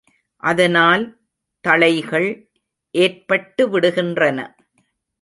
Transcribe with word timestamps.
அதனால் 0.43 1.03
தளைகள் 1.63 2.27
ஏற்பட்டுவிடுகின்றன. 2.95 4.39